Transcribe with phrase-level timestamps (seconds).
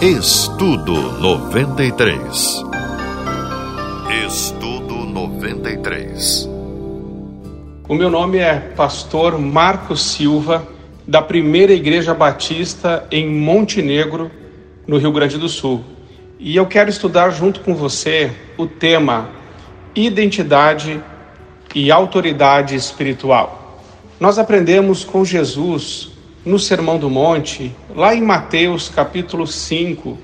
[0.00, 2.64] Estudo 93.
[4.28, 6.48] Estudo 93.
[7.88, 10.68] O meu nome é Pastor Marcos Silva,
[11.04, 14.30] da Primeira Igreja Batista em Montenegro,
[14.86, 15.82] no Rio Grande do Sul.
[16.38, 19.30] E eu quero estudar junto com você o tema
[19.96, 21.02] Identidade
[21.74, 23.82] e Autoridade Espiritual.
[24.20, 26.16] Nós aprendemos com Jesus
[26.48, 30.16] no Sermão do Monte, lá em Mateus capítulo 5,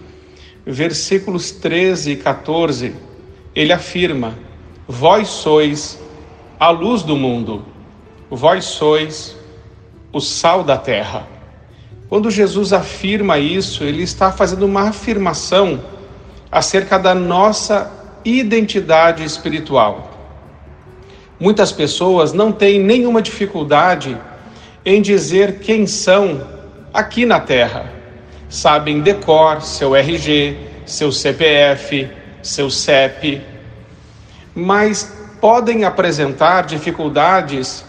[0.64, 2.94] versículos 13 e 14,
[3.54, 4.34] ele afirma:
[4.88, 6.02] Vós sois
[6.58, 7.62] a luz do mundo,
[8.30, 9.36] vós sois
[10.14, 11.28] o sal da terra.
[12.08, 15.84] Quando Jesus afirma isso, ele está fazendo uma afirmação
[16.50, 17.92] acerca da nossa
[18.24, 20.10] identidade espiritual.
[21.38, 24.16] Muitas pessoas não têm nenhuma dificuldade
[24.84, 26.46] em dizer quem são
[26.92, 27.92] aqui na Terra.
[28.48, 32.08] Sabem decor seu RG, seu CPF,
[32.42, 33.40] seu CEP,
[34.54, 37.84] mas podem apresentar dificuldades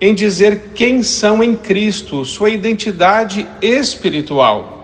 [0.00, 4.74] em dizer quem são em Cristo, sua identidade espiritual.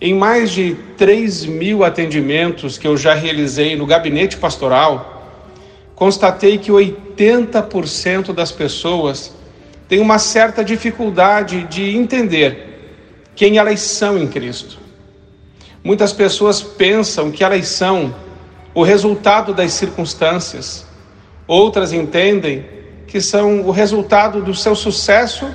[0.00, 5.42] Em mais de 3 mil atendimentos que eu já realizei no gabinete pastoral,
[5.94, 9.34] constatei que 80% das pessoas
[9.88, 12.74] têm uma certa dificuldade de entender
[13.34, 14.78] quem elas são em Cristo.
[15.82, 18.14] Muitas pessoas pensam que elas são
[18.74, 20.86] o resultado das circunstâncias,
[21.46, 22.64] outras entendem
[23.06, 25.46] que são o resultado do seu sucesso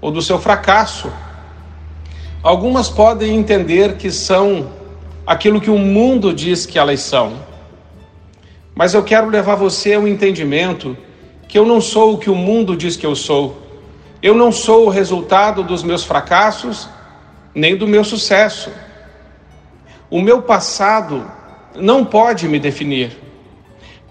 [0.00, 1.10] ou do seu fracasso.
[2.42, 4.70] Algumas podem entender que são
[5.26, 7.38] aquilo que o mundo diz que elas são.
[8.74, 10.96] Mas eu quero levar você a um entendimento
[11.48, 13.56] que eu não sou o que o mundo diz que eu sou.
[14.22, 16.88] Eu não sou o resultado dos meus fracassos,
[17.54, 18.70] nem do meu sucesso.
[20.10, 21.24] O meu passado
[21.74, 23.16] não pode me definir.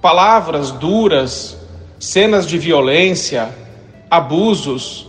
[0.01, 1.57] Palavras duras,
[1.99, 3.53] cenas de violência,
[4.09, 5.07] abusos,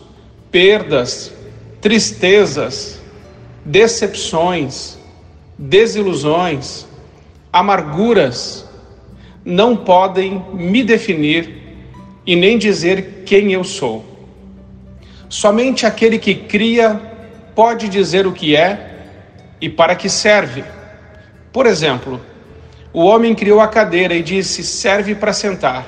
[0.50, 1.32] perdas,
[1.80, 3.00] tristezas,
[3.64, 4.98] decepções,
[5.56, 6.86] desilusões,
[7.52, 8.66] amarguras
[9.44, 11.67] não podem me definir
[12.28, 14.04] e nem dizer quem eu sou.
[15.30, 17.00] Somente aquele que cria
[17.54, 18.98] pode dizer o que é
[19.58, 20.62] e para que serve.
[21.50, 22.20] Por exemplo,
[22.92, 25.86] o homem criou a cadeira e disse: serve para sentar.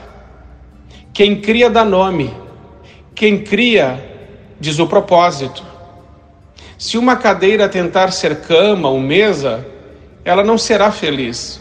[1.13, 2.35] Quem cria dá nome,
[3.15, 4.03] quem cria
[4.59, 5.63] diz o propósito.
[6.79, 9.67] Se uma cadeira tentar ser cama ou mesa,
[10.25, 11.61] ela não será feliz.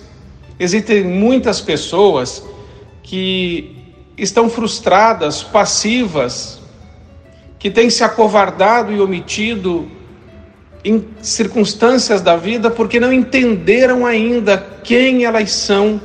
[0.58, 2.42] Existem muitas pessoas
[3.04, 3.79] que
[4.22, 6.60] estão frustradas, passivas,
[7.58, 9.90] que têm se acovardado e omitido
[10.84, 16.02] em circunstâncias da vida porque não entenderam ainda quem elas são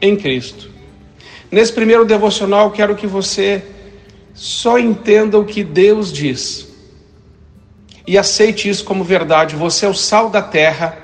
[0.00, 0.70] em Cristo.
[1.50, 3.64] Nesse primeiro devocional, quero que você
[4.34, 6.66] só entenda o que Deus diz
[8.06, 9.56] e aceite isso como verdade.
[9.56, 10.96] Você é o sal da terra,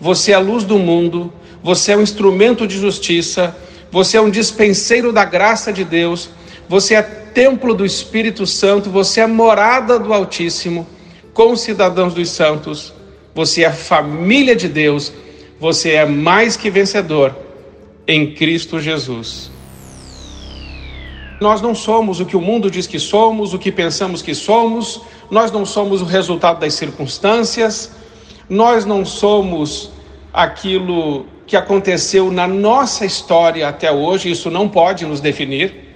[0.00, 3.56] você é a luz do mundo, você é um instrumento de justiça
[3.92, 6.30] você é um dispenseiro da graça de Deus,
[6.66, 10.86] você é templo do Espírito Santo, você é morada do Altíssimo,
[11.34, 12.94] com cidadãos dos santos,
[13.34, 15.12] você é família de Deus,
[15.60, 17.36] você é mais que vencedor
[18.08, 19.50] em Cristo Jesus.
[21.38, 25.02] Nós não somos o que o mundo diz que somos, o que pensamos que somos,
[25.30, 27.92] nós não somos o resultado das circunstâncias,
[28.48, 29.90] nós não somos
[30.32, 35.90] aquilo que aconteceu na nossa história até hoje, isso não pode nos definir.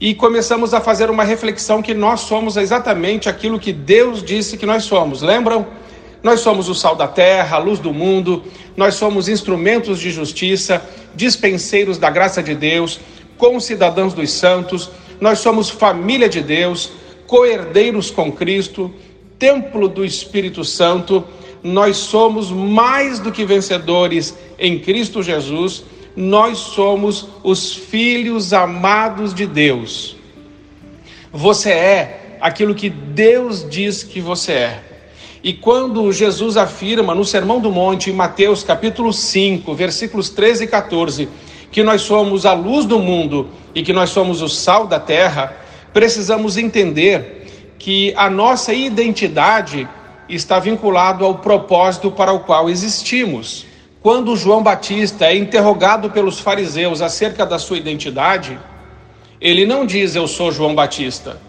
[0.00, 4.66] E começamos a fazer uma reflexão que nós somos exatamente aquilo que Deus disse que
[4.66, 5.22] nós somos.
[5.22, 5.66] Lembram?
[6.22, 8.44] Nós somos o sal da terra, a luz do mundo,
[8.76, 10.82] nós somos instrumentos de justiça,
[11.14, 13.00] dispenseiros da graça de Deus,
[13.36, 16.90] concidadãos dos santos, nós somos família de Deus,
[17.26, 18.92] coerdeiros com Cristo,
[19.38, 21.24] templo do Espírito Santo
[21.62, 25.84] nós somos mais do que vencedores em Cristo Jesus,
[26.16, 30.16] nós somos os filhos amados de Deus.
[31.32, 34.84] Você é aquilo que Deus diz que você é.
[35.42, 40.66] E quando Jesus afirma no Sermão do Monte, em Mateus capítulo 5, versículos 13 e
[40.66, 41.28] 14,
[41.70, 45.56] que nós somos a luz do mundo e que nós somos o sal da terra,
[45.92, 49.88] precisamos entender que a nossa identidade
[50.28, 53.66] está vinculado ao propósito para o qual existimos.
[54.02, 58.58] Quando João Batista é interrogado pelos fariseus acerca da sua identidade,
[59.40, 61.40] ele não diz eu sou João Batista,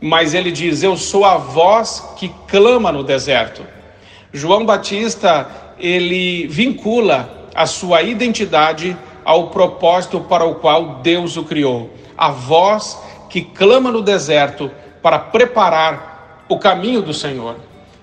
[0.00, 3.64] mas ele diz eu sou a voz que clama no deserto.
[4.32, 5.46] João Batista,
[5.78, 11.90] ele vincula a sua identidade ao propósito para o qual Deus o criou.
[12.16, 12.98] A voz
[13.30, 14.70] que clama no deserto
[15.02, 17.56] para preparar o caminho do Senhor.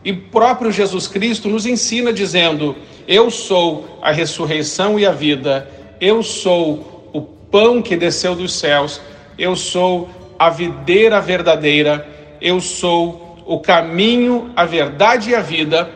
[0.04, 2.76] E próprio Jesus Cristo nos ensina dizendo:
[3.08, 5.70] Eu sou a ressurreição e a vida,
[6.00, 9.00] eu sou o pão que desceu dos céus,
[9.38, 10.10] eu sou
[10.40, 12.08] a videira verdadeira,
[12.42, 15.92] eu sou o caminho, a verdade e a vida,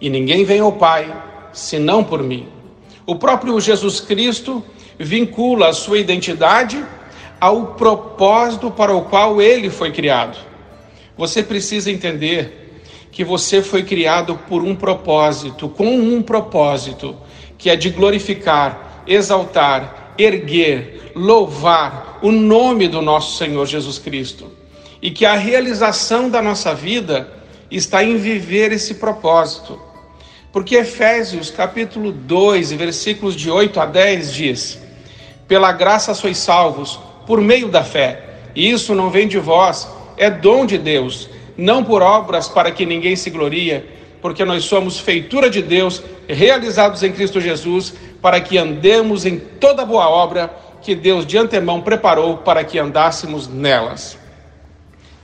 [0.00, 1.14] e ninguém vem ao Pai
[1.52, 2.48] senão por mim.
[3.06, 4.64] O próprio Jesus Cristo
[4.98, 6.84] vincula a sua identidade
[7.40, 10.36] ao propósito para o qual ele foi criado.
[11.16, 12.65] Você precisa entender
[13.16, 17.16] que você foi criado por um propósito, com um propósito,
[17.56, 24.52] que é de glorificar, exaltar, erguer, louvar o nome do nosso Senhor Jesus Cristo.
[25.00, 27.32] E que a realização da nossa vida
[27.70, 29.80] está em viver esse propósito.
[30.52, 34.78] Porque Efésios capítulo 2, versículos de 8 a 10 diz:
[35.48, 38.24] Pela graça sois salvos, por meio da fé.
[38.54, 42.84] E isso não vem de vós, é dom de Deus não por obras para que
[42.84, 43.86] ninguém se gloria,
[44.20, 49.84] porque nós somos feitura de Deus, realizados em Cristo Jesus, para que andemos em toda
[49.84, 50.50] boa obra
[50.82, 54.18] que Deus de antemão preparou para que andássemos nelas.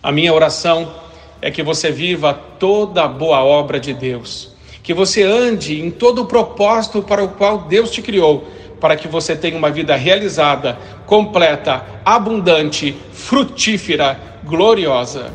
[0.02, 0.92] A minha oração
[1.40, 4.52] é que você viva toda a boa obra de Deus,
[4.82, 8.46] que você ande em todo o propósito para o qual Deus te criou,
[8.80, 15.32] para que você tenha uma vida realizada, completa, abundante, frutífera, gloriosa.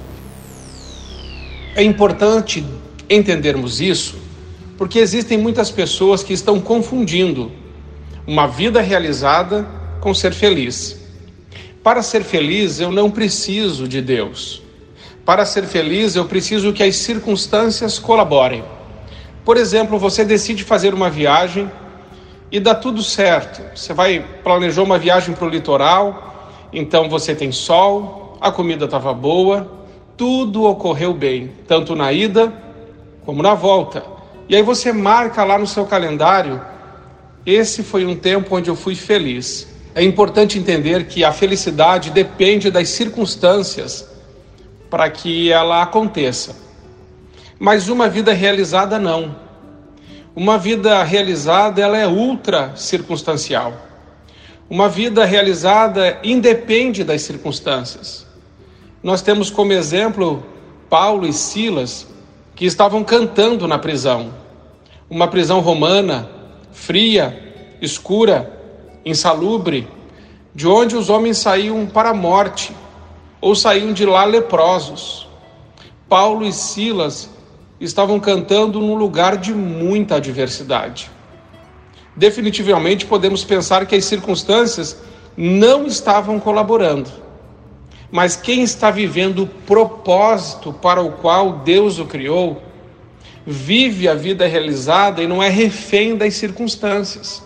[1.77, 2.65] É importante
[3.07, 4.15] entendermos isso,
[4.79, 7.51] porque existem muitas pessoas que estão confundindo
[8.25, 9.63] uma vida realizada
[10.01, 10.99] com ser feliz.
[11.83, 14.63] Para ser feliz, eu não preciso de Deus.
[15.23, 18.63] Para ser feliz, eu preciso que as circunstâncias colaborem.
[19.45, 21.71] Por exemplo, você decide fazer uma viagem
[22.51, 23.61] e dá tudo certo.
[23.77, 29.13] Você vai planejou uma viagem para o litoral, então você tem sol, a comida estava
[29.13, 29.76] boa,
[30.17, 32.51] tudo ocorreu bem, tanto na ida
[33.23, 34.03] como na volta.
[34.49, 36.59] E aí você marca lá no seu calendário:
[37.45, 39.67] esse foi um tempo onde eu fui feliz.
[39.93, 44.07] É importante entender que a felicidade depende das circunstâncias
[44.89, 46.55] para que ela aconteça.
[47.59, 49.35] Mas uma vida realizada não.
[50.35, 53.73] Uma vida realizada ela é ultra circunstancial.
[54.69, 58.26] Uma vida realizada independe das circunstâncias.
[59.07, 60.43] Nós temos como exemplo
[60.89, 62.05] Paulo e Silas,
[62.53, 64.33] que estavam cantando na prisão.
[65.09, 66.29] Uma prisão romana,
[66.73, 68.51] fria, escura,
[69.05, 69.87] insalubre,
[70.53, 72.75] de onde os homens saíam para a morte
[73.39, 75.25] ou saíam de lá leprosos.
[76.09, 77.29] Paulo e Silas
[77.79, 81.09] estavam cantando num lugar de muita adversidade.
[82.13, 85.01] Definitivamente podemos pensar que as circunstâncias
[85.37, 87.25] não estavam colaborando
[88.11, 92.61] mas quem está vivendo o propósito para o qual Deus o criou,
[93.45, 97.43] vive a vida realizada e não é refém das circunstâncias.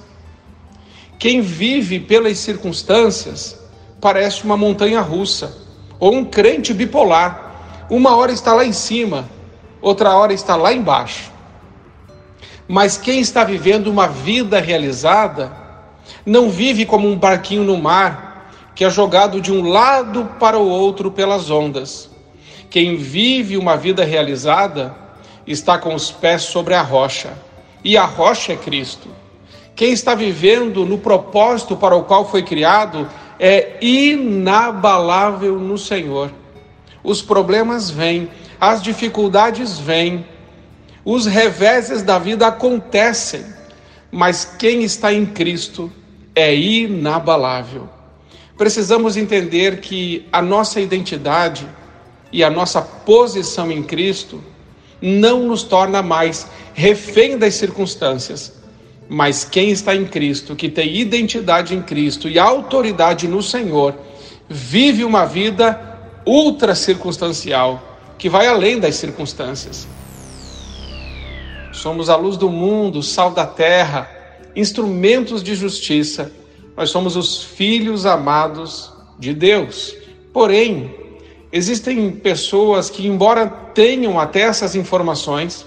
[1.18, 3.60] Quem vive pelas circunstâncias
[4.00, 5.56] parece uma montanha russa
[6.00, 7.86] ou um crente bipolar.
[7.90, 9.30] Uma hora está lá em cima,
[9.82, 11.32] outra hora está lá embaixo.
[12.68, 15.52] Mas quem está vivendo uma vida realizada
[16.26, 18.31] não vive como um barquinho no mar
[18.76, 22.10] que é jogado de um lado para o outro pelas ondas.
[22.70, 24.96] Quem vive uma vida realizada
[25.46, 27.34] está com os pés sobre a rocha,
[27.84, 29.10] e a rocha é Cristo.
[29.76, 33.10] Quem está vivendo no propósito para o qual foi criado
[33.40, 36.32] é inabalável no Senhor.
[37.04, 40.26] Os problemas vêm, as dificuldades vêm,
[41.04, 43.44] os reveses da vida acontecem,
[44.12, 45.92] mas quem está em Cristo
[46.36, 47.90] é inabalável
[48.62, 51.68] precisamos entender que a nossa identidade
[52.32, 54.40] e a nossa posição em Cristo
[55.02, 58.54] não nos torna mais refém das circunstâncias,
[59.10, 63.96] mas quem está em Cristo, que tem identidade em Cristo e autoridade no Senhor,
[64.48, 69.88] vive uma vida ultra circunstancial, que vai além das circunstâncias.
[71.74, 74.08] Somos a luz do mundo, sal da terra,
[74.56, 76.32] instrumentos de justiça
[76.76, 79.96] nós somos os filhos amados de Deus.
[80.34, 80.94] Porém,
[81.52, 85.66] existem pessoas que, embora tenham até essas informações,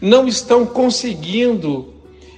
[0.00, 1.94] não estão conseguindo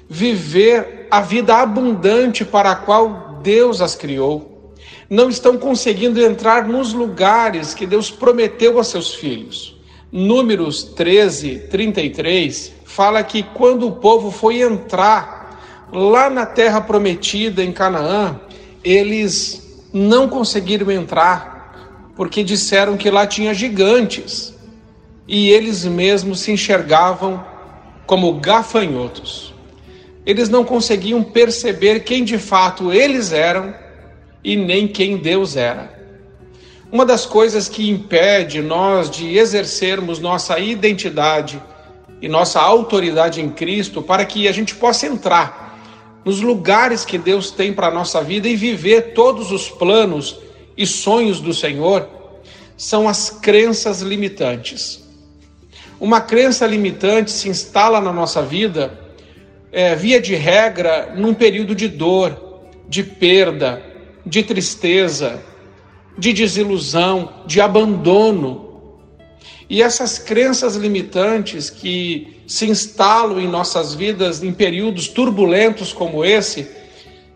[0.09, 4.73] viver a vida abundante para a qual Deus as criou.
[5.09, 9.77] Não estão conseguindo entrar nos lugares que Deus prometeu a seus filhos.
[10.11, 15.40] Números 13, 33 fala que quando o povo foi entrar
[15.93, 18.41] lá na terra prometida em Canaã,
[18.83, 24.55] eles não conseguiram entrar porque disseram que lá tinha gigantes
[25.27, 27.45] e eles mesmos se enxergavam
[28.07, 29.55] como gafanhotos.
[30.27, 33.75] Eles não conseguiam perceber quem de fato eles eram
[34.45, 35.99] e nem quem Deus era.
[36.93, 41.63] Uma das coisas que impede nós de exercermos nossa identidade
[42.21, 45.70] e nossa autoridade em Cristo para que a gente possa entrar
[46.25, 50.39] nos lugares que Deus tem para a nossa vida e viver todos os planos
[50.77, 52.09] e sonhos do Senhor
[52.77, 55.07] são as crenças limitantes.
[56.01, 58.99] Uma crença limitante se instala na nossa vida,
[59.71, 63.83] é, via de regra, num período de dor, de perda,
[64.25, 65.43] de tristeza,
[66.17, 68.70] de desilusão, de abandono.
[69.69, 76.69] E essas crenças limitantes que se instalam em nossas vidas em períodos turbulentos como esse,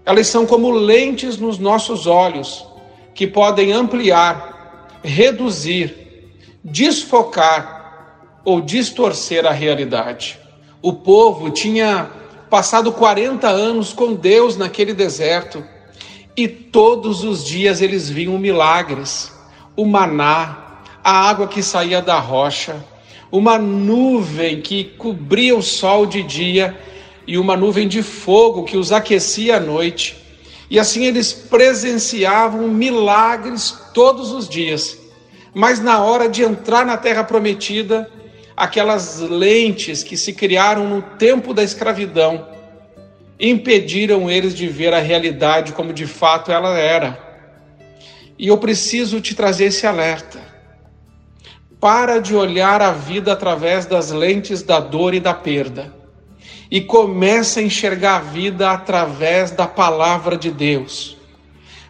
[0.05, 2.67] elas são como lentes nos nossos olhos,
[3.15, 6.29] que podem ampliar, reduzir,
[6.63, 10.39] desfocar ou distorcer a realidade.
[10.83, 12.11] O povo tinha
[12.51, 15.65] passado 40 anos com Deus naquele deserto
[16.37, 19.33] e todos os dias eles viam milagres,
[19.77, 20.64] o maná,
[21.05, 22.83] a água que saía da rocha,
[23.31, 26.75] uma nuvem que cobria o sol de dia
[27.27, 30.17] e uma nuvem de fogo que os aquecia à noite.
[30.71, 34.99] E assim eles presenciavam milagres todos os dias.
[35.53, 38.11] Mas na hora de entrar na terra prometida,
[38.57, 42.49] aquelas lentes que se criaram no tempo da escravidão
[43.39, 47.19] impediram eles de ver a realidade como de fato ela era.
[48.39, 50.54] E eu preciso te trazer esse alerta.
[51.85, 55.95] Para de olhar a vida através das lentes da dor e da perda.
[56.71, 61.19] E começa a enxergar a vida através da palavra de Deus.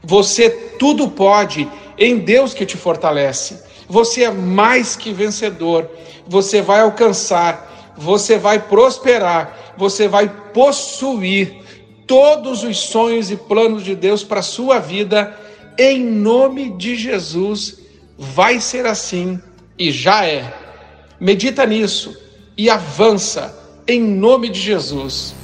[0.02, 3.62] Você tudo pode em Deus que te fortalece.
[3.88, 5.88] Você é mais que vencedor.
[6.26, 11.56] Você vai alcançar, você vai prosperar você vai possuir
[12.04, 15.38] todos os sonhos e planos de Deus para sua vida,
[15.78, 17.78] em nome de Jesus.
[18.18, 19.40] Vai ser assim
[19.78, 20.52] e já é.
[21.18, 22.16] Medita nisso
[22.56, 23.54] e avança
[23.86, 25.34] em nome de Jesus.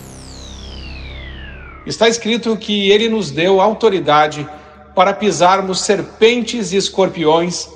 [1.87, 4.47] Está escrito que ele nos deu autoridade
[4.95, 7.69] para pisarmos serpentes e escorpiões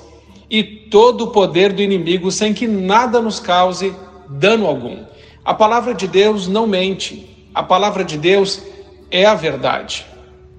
[0.49, 3.93] e todo o poder do inimigo sem que nada nos cause
[4.29, 5.03] dano algum.
[5.43, 8.61] A palavra de Deus não mente, a palavra de Deus
[9.09, 10.05] é a verdade.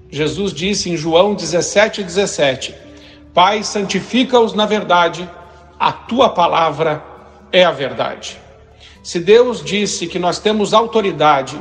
[0.09, 2.75] Jesus disse em João 17, 17:
[3.33, 5.29] Pai, santifica-os na verdade,
[5.79, 7.03] a tua palavra
[7.51, 8.39] é a verdade.
[9.03, 11.57] Se Deus disse que nós temos autoridade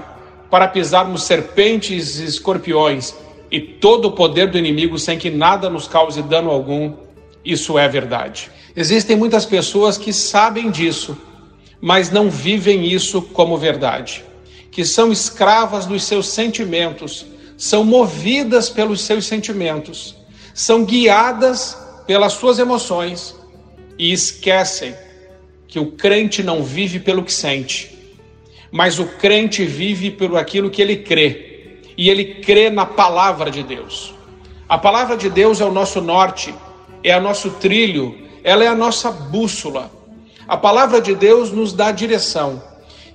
[0.50, 3.14] para pisarmos serpentes e escorpiões
[3.50, 6.94] e todo o poder do inimigo sem que nada nos cause dano algum,
[7.44, 8.50] isso é verdade.
[8.74, 11.16] Existem muitas pessoas que sabem disso,
[11.80, 14.24] mas não vivem isso como verdade,
[14.70, 20.16] que são escravas dos seus sentimentos, são movidas pelos seus sentimentos,
[20.52, 23.35] são guiadas pelas suas emoções
[23.98, 24.94] e esquecem
[25.68, 27.96] que o crente não vive pelo que sente,
[28.70, 33.62] mas o crente vive pelo aquilo que ele crê, e ele crê na palavra de
[33.62, 34.14] Deus.
[34.68, 36.54] A palavra de Deus é o nosso norte,
[37.02, 39.90] é o nosso trilho, ela é a nossa bússola.
[40.48, 42.62] A palavra de Deus nos dá direção.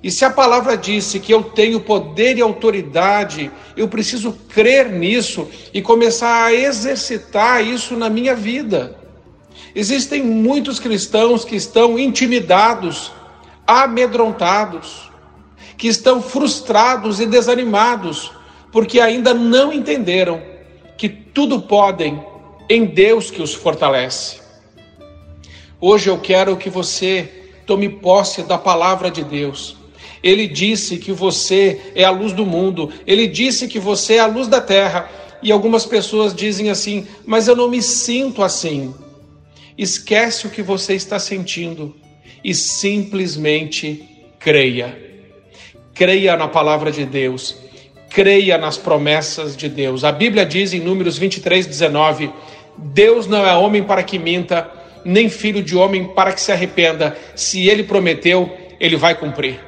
[0.04, 5.48] E se a palavra disse que eu tenho poder e autoridade, eu preciso crer nisso
[5.74, 9.01] e começar a exercitar isso na minha vida.
[9.74, 13.12] Existem muitos cristãos que estão intimidados,
[13.66, 15.10] amedrontados,
[15.78, 18.32] que estão frustrados e desanimados,
[18.72, 20.42] porque ainda não entenderam
[20.98, 22.22] que tudo podem
[22.70, 24.40] em Deus que os fortalece.
[25.80, 27.28] Hoje eu quero que você
[27.66, 29.76] tome posse da palavra de Deus.
[30.22, 34.28] Ele disse que você é a luz do mundo, ele disse que você é a
[34.28, 35.10] luz da terra.
[35.42, 38.94] E algumas pessoas dizem assim: Mas eu não me sinto assim.
[39.78, 41.96] Esquece o que você está sentindo
[42.44, 44.08] e simplesmente
[44.40, 44.98] creia.
[45.94, 47.56] Creia na palavra de Deus,
[48.10, 50.04] creia nas promessas de Deus.
[50.04, 52.32] A Bíblia diz em Números 23, 19:
[52.78, 54.70] Deus não é homem para que minta
[55.04, 57.18] nem filho de homem para que se arrependa.
[57.36, 58.50] Se ele prometeu,
[58.80, 59.60] ele vai cumprir.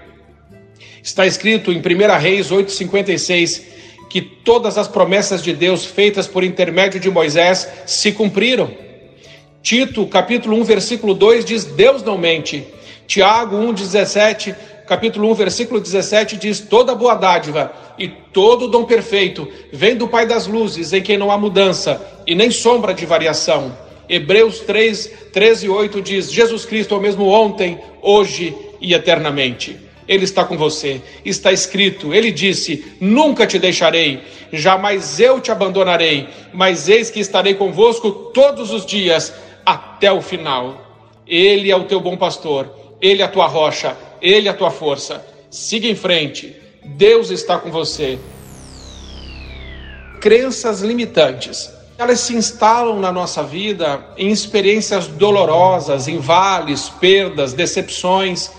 [1.02, 3.62] Está escrito em 1 Reis 8,56
[4.10, 8.72] que todas as promessas de Deus feitas por intermédio de Moisés se cumpriram.
[9.64, 12.68] Tito, capítulo 1, versículo 2 diz: Deus não mente.
[13.08, 14.54] Tiago 1, 17,
[14.86, 20.26] capítulo 1, versículo 17 diz: Toda boa dádiva e todo dom perfeito vem do Pai
[20.26, 23.74] das luzes, em quem não há mudança e nem sombra de variação.
[24.10, 29.80] Hebreus 3, 13 e 8 diz: Jesus Cristo é o mesmo ontem, hoje e eternamente.
[30.06, 31.02] Ele está com você.
[31.24, 34.20] Está escrito, ele disse: Nunca te deixarei,
[34.52, 39.34] jamais eu te abandonarei, mas eis que estarei convosco todos os dias
[39.66, 40.82] até o final.
[41.26, 42.70] Ele é o teu bom pastor,
[43.02, 45.26] ele é a tua rocha, ele é a tua força.
[45.50, 48.20] Siga em frente, Deus está com você.
[50.20, 51.72] Crenças limitantes.
[51.98, 58.52] Elas se instalam na nossa vida em experiências dolorosas, em vales, perdas, decepções,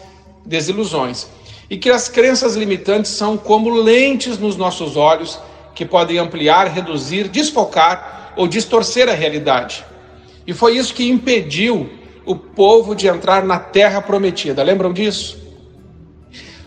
[0.44, 1.26] desilusões.
[1.68, 5.38] E que as crenças limitantes são como lentes nos nossos olhos
[5.74, 9.84] que podem ampliar, reduzir, desfocar ou distorcer a realidade.
[10.46, 11.90] E foi isso que impediu
[12.24, 14.62] o povo de entrar na terra prometida.
[14.62, 15.38] Lembram disso?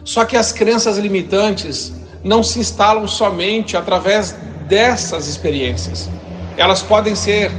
[0.03, 1.93] Só que as crenças limitantes
[2.23, 4.31] não se instalam somente através
[4.67, 6.09] dessas experiências.
[6.55, 7.51] Elas podem ser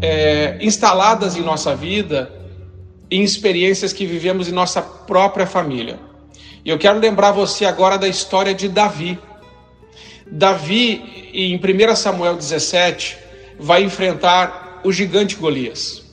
[0.00, 2.32] é, instaladas em nossa vida
[3.10, 5.98] em experiências que vivemos em nossa própria família.
[6.64, 9.18] E eu quero lembrar você agora da história de Davi.
[10.26, 13.16] Davi, em 1 Samuel 17,
[13.60, 16.04] vai enfrentar o gigante Golias.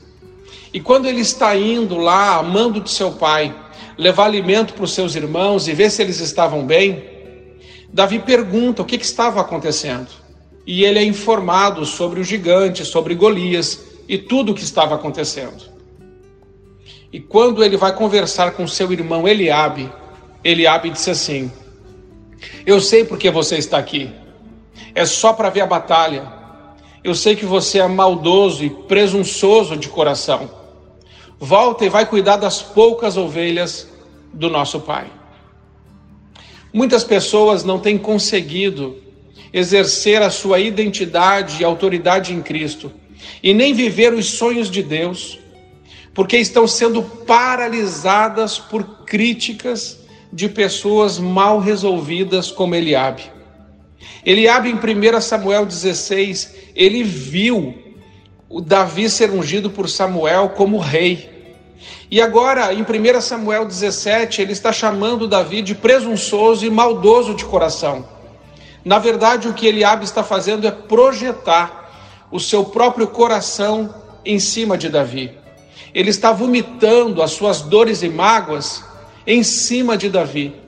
[0.74, 3.56] E quando ele está indo lá, amando de seu pai,
[3.96, 7.03] levar alimento para os seus irmãos e ver se eles estavam bem,
[7.94, 10.08] Davi pergunta o que, que estava acontecendo.
[10.65, 15.72] E ele é informado sobre o gigante, sobre Golias e tudo o que estava acontecendo.
[17.12, 19.92] E quando ele vai conversar com seu irmão Eliabe,
[20.44, 21.51] Eliabe disse assim:
[22.65, 24.10] Eu sei porque você está aqui.
[24.96, 26.42] É só para ver a batalha.
[27.03, 30.50] Eu sei que você é maldoso e presunçoso de coração.
[31.38, 33.89] Volta e vai cuidar das poucas ovelhas
[34.31, 35.07] do nosso pai.
[36.72, 38.98] Muitas pessoas não têm conseguido
[39.51, 42.91] exercer a sua identidade e autoridade em Cristo
[43.43, 45.38] e nem viver os sonhos de Deus,
[46.13, 49.99] porque estão sendo paralisadas por críticas
[50.32, 53.23] de pessoas mal resolvidas como Eliabe.
[54.26, 57.76] Eliabe em 1 Samuel 16, ele viu
[58.50, 61.32] o Davi ser ungido por Samuel como rei.
[62.10, 67.44] E agora, em 1 Samuel 17, ele está chamando Davi de presunçoso e maldoso de
[67.44, 68.08] coração.
[68.86, 71.84] Na verdade, o que Eliabe está fazendo é projetar
[72.32, 73.94] o seu próprio coração
[74.26, 75.32] em cima de Davi.
[75.94, 78.84] Ele está vomitando as suas dores e mágoas
[79.26, 80.62] em cima de Davi.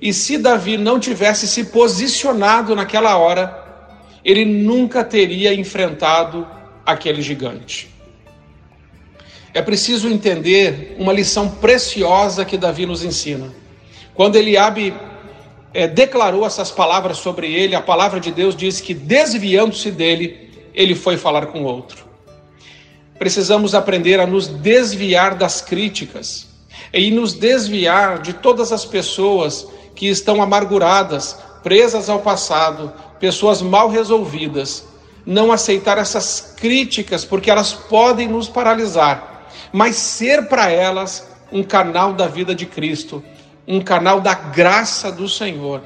[0.00, 3.66] E se Davi não tivesse se posicionado naquela hora,
[4.24, 6.46] ele nunca teria enfrentado
[6.84, 7.88] aquele gigante.
[9.52, 13.52] É preciso entender uma lição preciosa que Davi nos ensina.
[14.14, 14.94] Quando Eliabe
[15.74, 20.94] é, declarou essas palavras sobre ele, a palavra de Deus diz que desviando-se dele, ele
[20.94, 22.06] foi falar com outro.
[23.18, 26.48] Precisamos aprender a nos desviar das críticas,
[26.92, 29.66] e nos desviar de todas as pessoas
[29.98, 34.86] que estão amarguradas, presas ao passado, pessoas mal resolvidas.
[35.26, 42.12] Não aceitar essas críticas, porque elas podem nos paralisar, mas ser para elas um canal
[42.12, 43.24] da vida de Cristo,
[43.66, 45.82] um canal da graça do Senhor.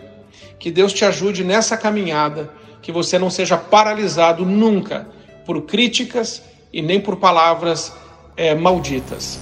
[0.59, 5.09] Que Deus te ajude nessa caminhada, que você não seja paralisado nunca
[5.47, 7.95] por críticas e nem por palavras
[8.37, 9.41] é, malditas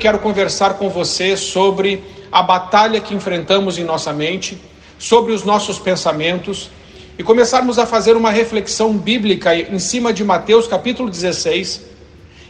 [0.00, 4.58] quero conversar com você sobre a batalha que enfrentamos em nossa mente,
[4.98, 6.70] sobre os nossos pensamentos
[7.18, 11.88] e começarmos a fazer uma reflexão bíblica em cima de Mateus capítulo 16.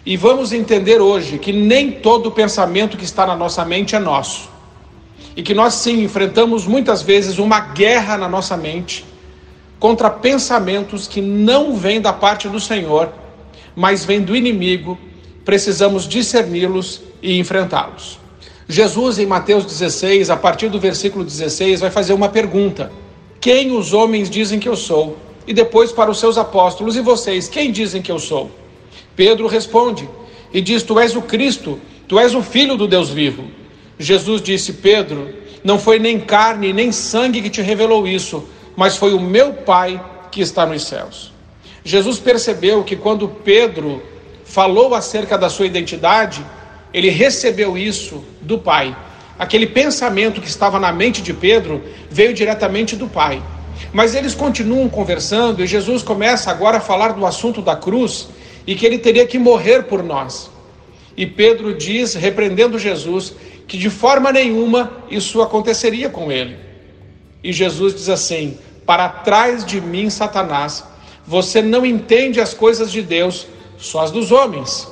[0.05, 4.49] E vamos entender hoje que nem todo pensamento que está na nossa mente é nosso.
[5.37, 9.05] E que nós sim enfrentamos muitas vezes uma guerra na nossa mente
[9.79, 13.12] contra pensamentos que não vêm da parte do Senhor,
[13.75, 14.99] mas vêm do inimigo.
[15.45, 18.19] Precisamos discerni-los e enfrentá-los.
[18.71, 22.93] Jesus, em Mateus 16, a partir do versículo 16, vai fazer uma pergunta:
[23.41, 25.19] Quem os homens dizem que eu sou?
[25.45, 28.49] E depois para os seus apóstolos: E vocês, quem dizem que eu sou?
[29.17, 30.09] Pedro responde
[30.53, 33.43] e diz: Tu és o Cristo, tu és o Filho do Deus vivo.
[33.99, 38.45] Jesus disse: Pedro, não foi nem carne nem sangue que te revelou isso,
[38.77, 41.33] mas foi o meu Pai que está nos céus.
[41.83, 44.01] Jesus percebeu que quando Pedro
[44.45, 46.47] falou acerca da sua identidade,
[46.92, 48.96] ele recebeu isso do Pai.
[49.38, 53.42] Aquele pensamento que estava na mente de Pedro veio diretamente do Pai.
[53.92, 58.29] Mas eles continuam conversando e Jesus começa agora a falar do assunto da cruz.
[58.66, 60.50] e que ele teria que morrer por nós.
[61.16, 63.35] E Pedro diz, repreendendo Jesus,
[63.66, 66.57] que de forma nenhuma isso aconteceria com ele.
[67.42, 70.85] E Jesus diz assim: Para trás de mim, Satanás,
[71.26, 73.46] você não entende as coisas de Deus,
[73.79, 74.88] só as dos homens.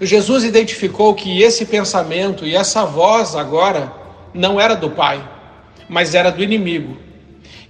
[0.00, 3.92] Jesus identificou que esse pensamento e essa voz agora
[4.34, 5.22] não era do Pai,
[5.88, 6.96] mas era do inimigo.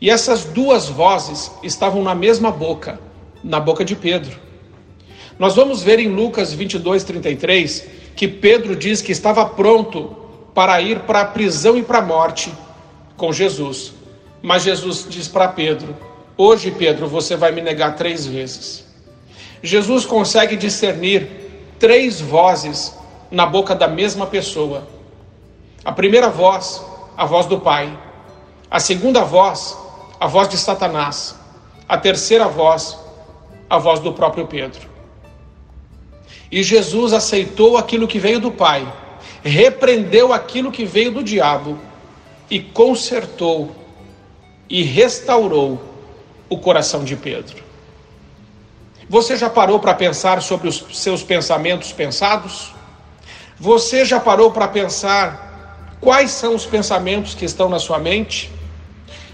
[0.00, 2.98] E essas duas vozes estavam na mesma boca,
[3.42, 4.36] na boca de Pedro.
[5.38, 10.16] Nós vamos ver em Lucas 22, 33, que Pedro diz que estava pronto
[10.54, 12.52] para ir para a prisão e para a morte
[13.16, 13.92] com Jesus.
[14.42, 15.96] Mas Jesus diz para Pedro:
[16.36, 18.84] Hoje, Pedro, você vai me negar três vezes.
[19.62, 21.41] Jesus consegue discernir
[21.82, 22.96] três vozes
[23.28, 24.86] na boca da mesma pessoa.
[25.84, 26.80] A primeira voz,
[27.16, 27.98] a voz do Pai.
[28.70, 29.76] A segunda voz,
[30.20, 31.34] a voz de Satanás.
[31.88, 32.96] A terceira voz,
[33.68, 34.88] a voz do próprio Pedro.
[36.52, 38.86] E Jesus aceitou aquilo que veio do Pai,
[39.42, 41.76] repreendeu aquilo que veio do diabo
[42.48, 43.74] e consertou
[44.70, 45.82] e restaurou
[46.48, 47.61] o coração de Pedro.
[49.12, 52.72] Você já parou para pensar sobre os seus pensamentos pensados?
[53.60, 58.50] Você já parou para pensar quais são os pensamentos que estão na sua mente?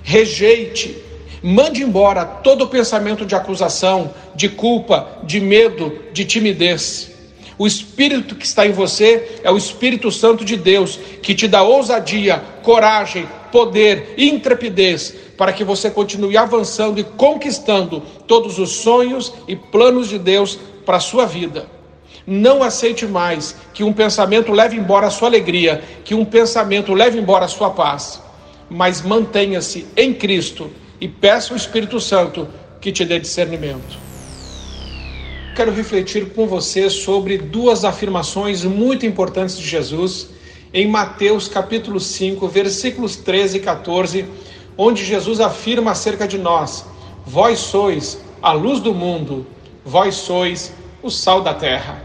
[0.02, 1.00] Rejeite
[1.40, 7.12] Mande embora todo pensamento de acusação, de culpa, de medo, de timidez.
[7.59, 11.62] O Espírito que está em você é o Espírito Santo de Deus, que te dá
[11.62, 19.57] ousadia, coragem, poder intrepidez para que você continue avançando e conquistando todos os sonhos e
[19.57, 21.66] planos de Deus para a sua vida.
[22.25, 27.18] Não aceite mais que um pensamento leve embora a sua alegria, que um pensamento leve
[27.18, 28.23] embora a sua paz,
[28.71, 32.47] mas mantenha-se em Cristo e peça ao Espírito Santo
[32.81, 34.08] que te dê discernimento.
[35.59, 40.29] Quero refletir com você sobre duas afirmações muito importantes de Jesus
[40.73, 44.25] em Mateus capítulo 5, versículos 13 e 14,
[44.77, 46.87] onde Jesus afirma acerca de nós:
[47.27, 49.49] Vós sois a luz do mundo,
[49.85, 52.05] vós sois o sal da terra.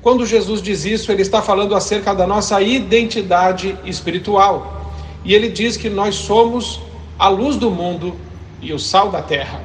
[0.00, 4.92] Quando Jesus diz isso, ele está falando acerca da nossa identidade espiritual.
[5.24, 6.80] E ele diz que nós somos
[7.18, 8.14] a luz do mundo
[8.62, 9.60] e o sal da terra.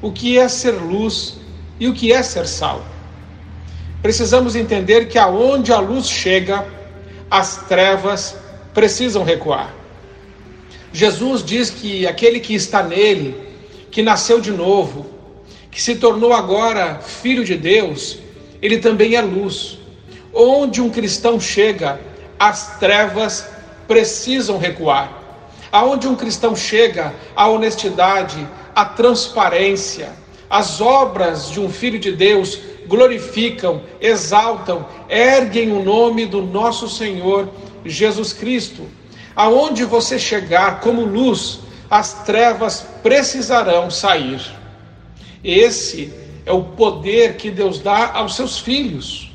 [0.00, 1.36] O que é ser luz
[1.78, 2.84] e o que é ser sal?
[4.02, 6.66] Precisamos entender que aonde a luz chega,
[7.30, 8.36] as trevas
[8.72, 9.74] precisam recuar.
[10.92, 13.34] Jesus diz que aquele que está nele,
[13.90, 15.06] que nasceu de novo,
[15.70, 18.18] que se tornou agora filho de Deus,
[18.62, 19.78] ele também é luz.
[20.32, 22.00] Onde um cristão chega,
[22.38, 23.46] as trevas
[23.86, 25.22] precisam recuar.
[25.70, 30.12] Aonde um cristão chega, a honestidade, a transparência,
[30.50, 37.48] as obras de um filho de Deus glorificam, exaltam, erguem o nome do nosso Senhor
[37.84, 38.86] Jesus Cristo.
[39.36, 44.40] Aonde você chegar como luz, as trevas precisarão sair.
[45.44, 46.12] Esse
[46.44, 49.30] é o poder que Deus dá aos seus filhos.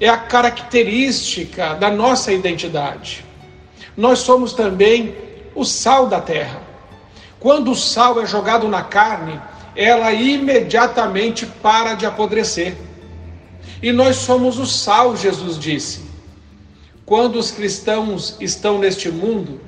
[0.00, 3.24] É a característica da nossa identidade.
[3.96, 5.14] Nós somos também
[5.54, 6.62] o sal da terra.
[7.40, 9.40] Quando o sal é jogado na carne,
[9.78, 12.74] ela imediatamente para de apodrecer.
[13.80, 16.00] E nós somos o sal, Jesus disse.
[17.06, 19.60] Quando os cristãos estão neste mundo,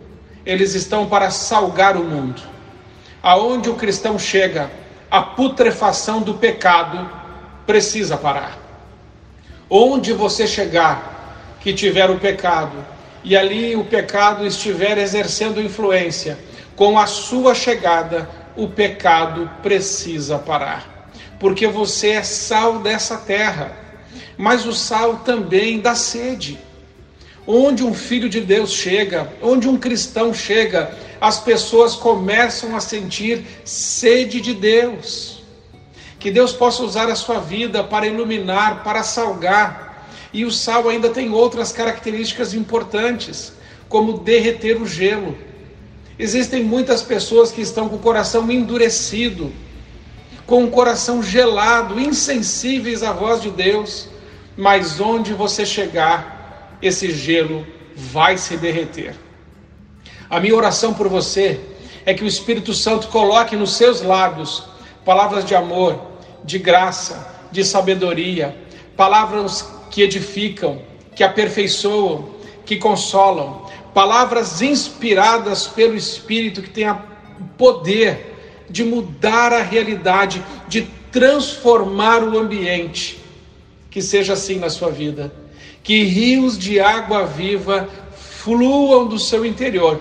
[0.45, 2.43] eles estão para salgar o mundo.
[3.23, 4.69] Aonde o cristão chega,
[5.09, 7.09] a putrefação do pecado
[7.65, 8.59] precisa parar.
[9.71, 12.85] Onde você chegar, que tiver o pecado,
[13.23, 16.37] e ali o pecado estiver exercendo influência,
[16.75, 18.29] com a sua chegada,
[18.61, 21.11] o pecado precisa parar.
[21.39, 23.75] Porque você é sal dessa terra,
[24.37, 26.59] mas o sal também dá sede.
[27.47, 33.47] Onde um filho de Deus chega, onde um cristão chega, as pessoas começam a sentir
[33.65, 35.43] sede de Deus.
[36.19, 41.09] Que Deus possa usar a sua vida para iluminar, para salgar, e o sal ainda
[41.09, 43.55] tem outras características importantes,
[43.89, 45.50] como derreter o gelo.
[46.23, 49.51] Existem muitas pessoas que estão com o coração endurecido,
[50.45, 54.07] com o coração gelado, insensíveis à voz de Deus,
[54.55, 59.15] mas onde você chegar, esse gelo vai se derreter.
[60.29, 61.59] A minha oração por você
[62.05, 64.65] é que o Espírito Santo coloque nos seus lábios
[65.07, 65.99] palavras de amor,
[66.45, 68.55] de graça, de sabedoria,
[68.95, 70.83] palavras que edificam,
[71.17, 72.29] que aperfeiçoam,
[72.67, 76.99] que consolam, palavras inspiradas pelo Espírito que têm o
[77.57, 78.37] poder
[78.69, 83.21] de mudar a realidade de transformar o ambiente.
[83.91, 85.33] Que seja assim na sua vida.
[85.83, 90.01] Que rios de água viva fluam do seu interior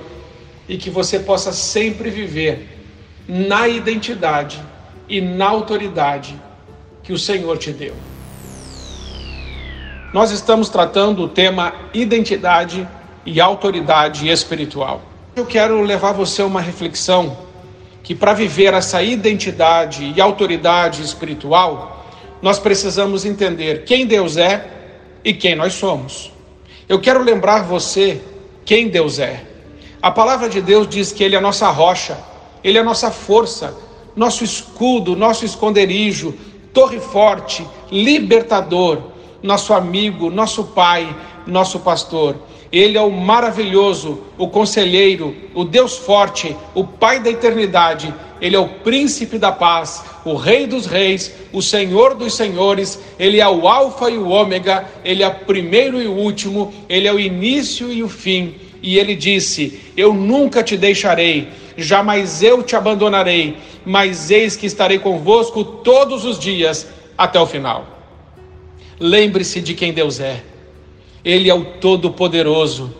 [0.67, 2.77] e que você possa sempre viver
[3.27, 4.61] na identidade
[5.07, 6.39] e na autoridade
[7.01, 7.95] que o Senhor te deu.
[10.13, 12.87] Nós estamos tratando o tema identidade
[13.29, 15.01] e autoridade espiritual.
[15.35, 17.37] Eu quero levar você a uma reflexão
[18.01, 22.07] que para viver essa identidade e autoridade espiritual,
[22.41, 24.65] nós precisamos entender quem Deus é
[25.23, 26.31] e quem nós somos.
[26.87, 28.19] Eu quero lembrar você
[28.65, 29.43] quem Deus é.
[30.01, 32.17] A palavra de Deus diz que Ele é a nossa rocha,
[32.63, 33.77] Ele é a nossa força,
[34.15, 36.33] nosso escudo, nosso esconderijo,
[36.73, 39.03] torre forte, libertador,
[39.43, 41.15] nosso amigo, nosso pai,
[41.49, 42.35] nosso pastor.
[42.71, 48.13] Ele é o maravilhoso, o conselheiro, o Deus forte, o Pai da eternidade.
[48.41, 52.99] Ele é o príncipe da paz, o Rei dos reis, o Senhor dos senhores.
[53.19, 54.85] Ele é o Alfa e o Ômega.
[55.03, 56.73] Ele é o primeiro e o último.
[56.87, 58.55] Ele é o início e o fim.
[58.81, 64.99] E ele disse: Eu nunca te deixarei, jamais eu te abandonarei, mas eis que estarei
[64.99, 67.85] convosco todos os dias até o final.
[68.99, 70.43] Lembre-se de quem Deus é.
[71.23, 72.93] Ele é o Todo-Poderoso.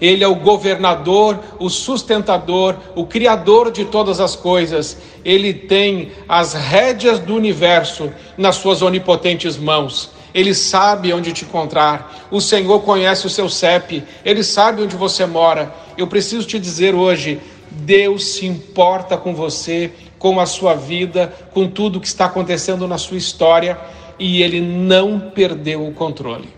[0.00, 4.98] Ele é o governador, o sustentador, o criador de todas as coisas.
[5.24, 10.10] Ele tem as rédeas do universo nas suas onipotentes mãos.
[10.34, 12.26] Ele sabe onde te encontrar.
[12.30, 14.02] O Senhor conhece o seu CEP.
[14.24, 15.72] Ele sabe onde você mora.
[15.96, 21.68] Eu preciso te dizer hoje: Deus se importa com você, com a sua vida, com
[21.68, 23.78] tudo que está acontecendo na sua história
[24.18, 26.48] e ele não perdeu o controle.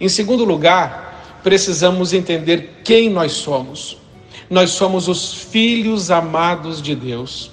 [0.00, 3.98] Em segundo lugar, precisamos entender quem nós somos.
[4.48, 7.50] Nós somos os filhos amados de Deus.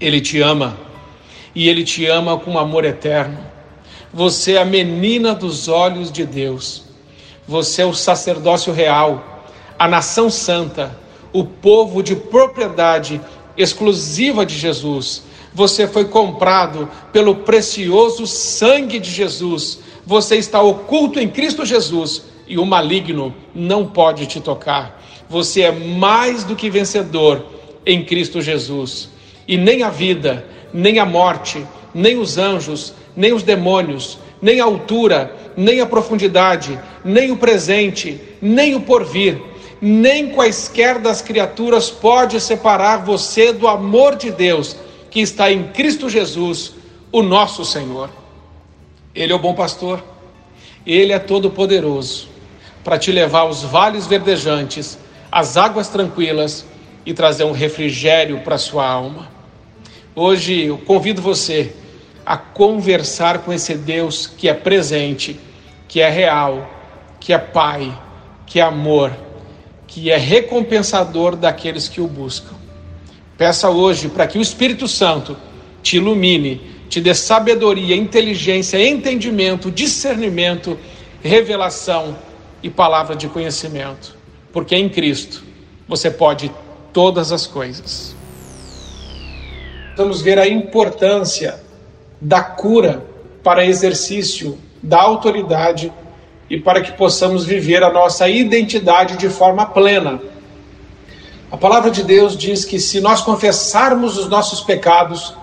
[0.00, 0.76] Ele te ama
[1.54, 3.38] e ele te ama com amor eterno.
[4.12, 6.84] Você é a menina dos olhos de Deus.
[7.46, 9.44] Você é o sacerdócio real,
[9.78, 10.96] a nação santa,
[11.32, 13.20] o povo de propriedade
[13.56, 15.24] exclusiva de Jesus.
[15.52, 22.58] Você foi comprado pelo precioso sangue de Jesus você está oculto em Cristo Jesus e
[22.58, 25.02] o maligno não pode te tocar.
[25.28, 27.44] Você é mais do que vencedor
[27.86, 29.08] em Cristo Jesus.
[29.48, 34.64] E nem a vida, nem a morte, nem os anjos, nem os demônios, nem a
[34.64, 39.40] altura, nem a profundidade, nem o presente, nem o porvir,
[39.80, 44.76] nem quaisquer das criaturas pode separar você do amor de Deus
[45.10, 46.74] que está em Cristo Jesus,
[47.12, 48.23] o nosso Senhor.
[49.14, 50.02] Ele é o bom pastor.
[50.86, 52.28] Ele é todo poderoso
[52.82, 54.98] para te levar aos vales verdejantes,
[55.30, 56.66] às águas tranquilas
[57.06, 59.28] e trazer um refrigério para sua alma.
[60.14, 61.74] Hoje eu convido você
[62.26, 65.38] a conversar com esse Deus que é presente,
[65.88, 66.70] que é real,
[67.20, 67.96] que é Pai,
[68.46, 69.12] que é amor,
[69.86, 72.54] que é recompensador daqueles que o buscam.
[73.36, 75.36] Peça hoje para que o Espírito Santo
[75.82, 76.60] te ilumine
[76.94, 80.78] te dê sabedoria, inteligência, entendimento, discernimento,
[81.20, 82.16] revelação
[82.62, 84.16] e palavra de conhecimento.
[84.52, 85.42] Porque em Cristo
[85.88, 86.52] você pode
[86.92, 88.14] todas as coisas.
[89.96, 91.60] Vamos ver a importância
[92.20, 93.04] da cura
[93.42, 95.92] para exercício da autoridade
[96.48, 100.20] e para que possamos viver a nossa identidade de forma plena.
[101.50, 105.34] A palavra de Deus diz que se nós confessarmos os nossos pecados,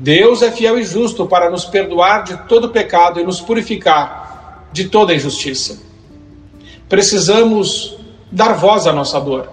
[0.00, 4.88] Deus é fiel e justo para nos perdoar de todo pecado e nos purificar de
[4.88, 5.80] toda injustiça.
[6.88, 7.96] Precisamos
[8.30, 9.48] dar voz à nossa dor.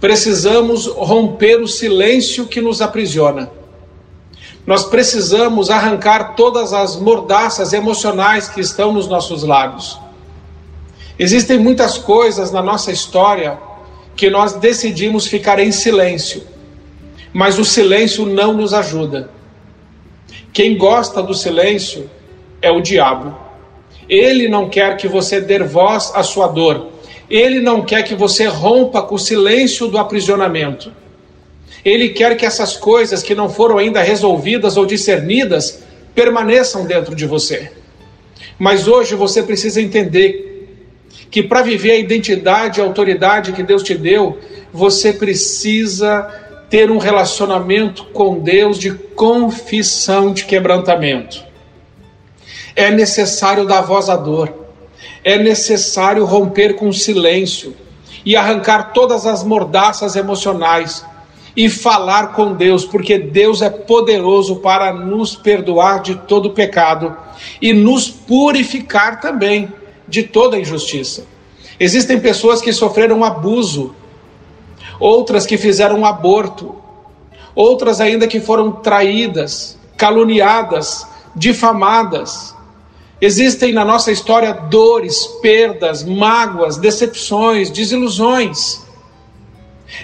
[0.00, 3.48] Precisamos romper o silêncio que nos aprisiona.
[4.66, 9.96] Nós precisamos arrancar todas as mordaças emocionais que estão nos nossos lábios.
[11.16, 13.60] Existem muitas coisas na nossa história
[14.16, 16.42] que nós decidimos ficar em silêncio,
[17.32, 19.35] mas o silêncio não nos ajuda.
[20.56, 22.08] Quem gosta do silêncio
[22.62, 23.36] é o diabo.
[24.08, 26.92] Ele não quer que você dê voz à sua dor.
[27.28, 30.90] Ele não quer que você rompa com o silêncio do aprisionamento.
[31.84, 35.82] Ele quer que essas coisas que não foram ainda resolvidas ou discernidas
[36.14, 37.70] permaneçam dentro de você.
[38.58, 40.70] Mas hoje você precisa entender
[41.30, 44.38] que para viver a identidade e a autoridade que Deus te deu,
[44.72, 51.44] você precisa ter um relacionamento com Deus de confissão, de quebrantamento.
[52.74, 54.52] É necessário dar voz à dor,
[55.24, 57.74] é necessário romper com o silêncio
[58.24, 61.04] e arrancar todas as mordaças emocionais
[61.56, 67.16] e falar com Deus, porque Deus é poderoso para nos perdoar de todo pecado
[67.62, 69.72] e nos purificar também
[70.06, 71.24] de toda injustiça.
[71.80, 73.94] Existem pessoas que sofreram abuso,
[74.98, 76.74] outras que fizeram aborto,
[77.54, 82.54] outras ainda que foram traídas, caluniadas, difamadas.
[83.20, 88.84] Existem na nossa história dores, perdas, mágoas, decepções, desilusões.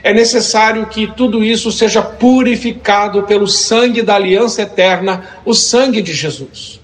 [0.03, 6.15] É necessário que tudo isso seja purificado pelo sangue da aliança eterna, o sangue de
[6.15, 6.81] Jesus.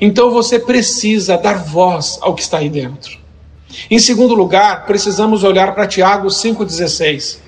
[0.00, 3.18] Então você precisa dar voz ao que está aí dentro.
[3.90, 7.38] Em segundo lugar, precisamos olhar para Tiago 5,16,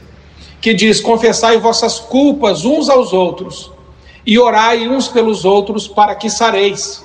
[0.61, 3.71] que diz: Confessai vossas culpas uns aos outros
[4.27, 7.05] e orai uns pelos outros para que sareis.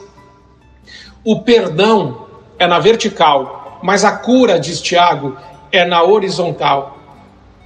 [1.24, 2.28] O perdão
[2.60, 5.36] é na vertical, mas a cura, diz Tiago,
[5.72, 6.98] é na horizontal.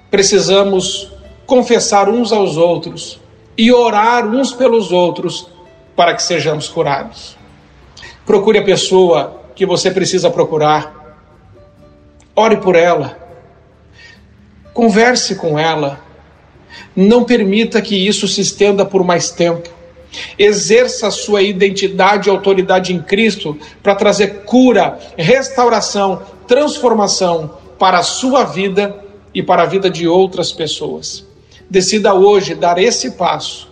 [0.10, 1.12] Precisamos
[1.46, 3.20] confessar uns aos outros
[3.58, 5.48] e orar uns pelos outros
[5.96, 7.38] para que sejamos curados.
[8.26, 11.01] Procure a pessoa que você precisa procurar.
[12.42, 13.20] Ore por ela.
[14.74, 16.04] Converse com ela.
[16.96, 19.70] Não permita que isso se estenda por mais tempo.
[20.40, 28.04] Exerça a sua identidade e autoridade em Cristo para trazer cura, restauração, transformação para a
[28.04, 31.24] sua vida e para a vida de outras pessoas.
[31.70, 33.70] Decida hoje dar esse passo,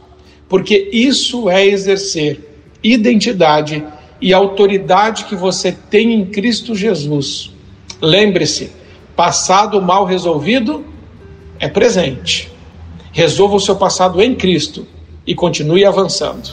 [0.48, 2.48] porque isso é exercer
[2.84, 3.84] identidade
[4.22, 7.58] e autoridade que você tem em Cristo Jesus.
[8.02, 8.72] Lembre-se,
[9.16, 10.86] passado mal resolvido
[11.60, 12.50] é presente.
[13.12, 14.88] Resolva o seu passado em Cristo
[15.28, 16.52] e continue avançando.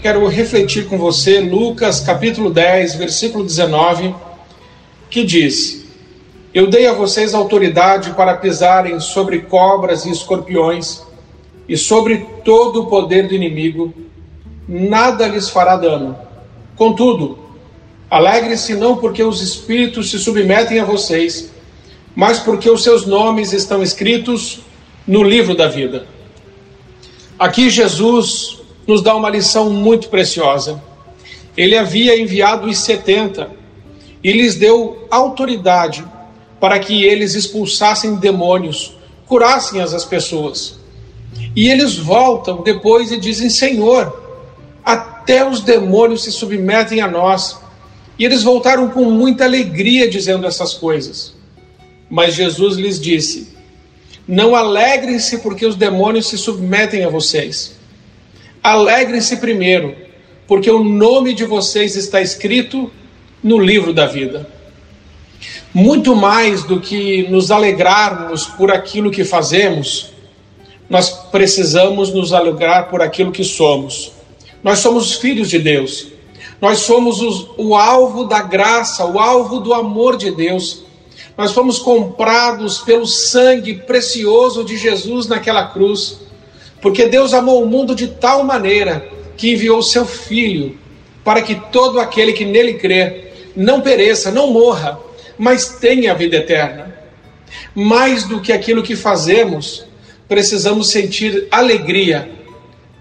[0.00, 4.14] Quero refletir com você Lucas capítulo 10, versículo 19,
[5.10, 5.84] que diz:
[6.54, 11.02] Eu dei a vocês autoridade para pisarem sobre cobras e escorpiões
[11.68, 13.92] e sobre todo o poder do inimigo,
[14.68, 16.16] nada lhes fará dano.
[16.76, 17.38] Contudo,
[18.12, 21.50] alegre-se não porque os espíritos se submetem a vocês,
[22.14, 24.60] mas porque os seus nomes estão escritos
[25.08, 26.06] no livro da vida.
[27.38, 30.78] Aqui Jesus nos dá uma lição muito preciosa.
[31.56, 33.50] Ele havia enviado os setenta
[34.22, 36.04] e lhes deu autoridade
[36.60, 38.94] para que eles expulsassem demônios,
[39.26, 40.78] curassem as pessoas.
[41.56, 44.22] E eles voltam depois e dizem: Senhor,
[44.84, 47.61] até os demônios se submetem a nós.
[48.18, 51.34] E eles voltaram com muita alegria dizendo essas coisas.
[52.10, 53.52] Mas Jesus lhes disse:
[54.26, 57.74] não alegrem-se porque os demônios se submetem a vocês.
[58.62, 59.96] Alegrem-se primeiro,
[60.46, 62.90] porque o nome de vocês está escrito
[63.42, 64.48] no livro da vida.
[65.74, 70.12] Muito mais do que nos alegrarmos por aquilo que fazemos,
[70.88, 74.12] nós precisamos nos alegrar por aquilo que somos.
[74.62, 76.11] Nós somos filhos de Deus.
[76.62, 80.84] Nós somos os, o alvo da graça, o alvo do amor de Deus.
[81.36, 86.20] Nós fomos comprados pelo sangue precioso de Jesus naquela cruz,
[86.80, 90.78] porque Deus amou o mundo de tal maneira que enviou seu Filho
[91.24, 95.00] para que todo aquele que nele crê não pereça, não morra,
[95.36, 96.96] mas tenha a vida eterna.
[97.74, 99.84] Mais do que aquilo que fazemos,
[100.28, 102.30] precisamos sentir alegria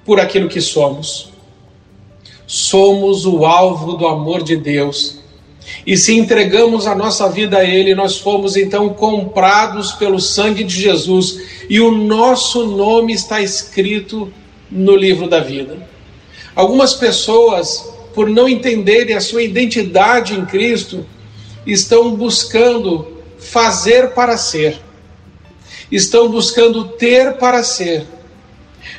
[0.04, 1.31] por aquilo que somos.
[2.52, 5.20] Somos o alvo do amor de Deus.
[5.88, 10.82] E se entregamos a nossa vida a Ele, nós fomos então comprados pelo sangue de
[10.82, 11.42] Jesus.
[11.70, 14.30] E o nosso nome está escrito
[14.70, 15.88] no livro da vida.
[16.54, 21.06] Algumas pessoas, por não entenderem a sua identidade em Cristo,
[21.66, 24.78] estão buscando fazer para ser,
[25.90, 28.06] estão buscando ter para ser,